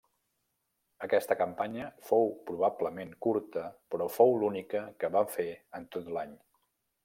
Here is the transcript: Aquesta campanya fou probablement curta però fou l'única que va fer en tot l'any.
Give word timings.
Aquesta 1.07 1.35
campanya 1.41 1.89
fou 2.07 2.25
probablement 2.49 3.13
curta 3.27 3.67
però 3.95 4.09
fou 4.17 4.35
l'única 4.45 4.85
que 5.03 5.15
va 5.19 5.27
fer 5.39 5.49
en 5.81 5.89
tot 5.97 6.15
l'any. 6.17 6.37